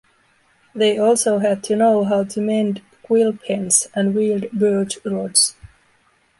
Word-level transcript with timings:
They 0.73 0.97
also 0.97 1.37
had 1.37 1.63
to 1.65 1.75
know 1.75 2.03
how 2.03 2.23
to 2.23 2.41
mend 2.41 2.81
quill 3.03 3.33
pens 3.33 3.87
and 3.93 4.15
wield 4.15 4.45
birch 4.51 4.97
rods. 5.05 5.55